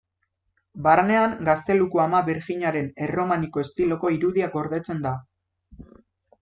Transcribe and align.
Barnean 0.87 1.35
Gazteluko 1.49 2.01
Ama 2.05 2.21
Birjinaren 2.31 2.89
erromaniko 3.09 3.63
estiloko 3.67 4.13
irudia 4.19 4.53
gordetzen 4.57 5.05
da. 5.09 5.15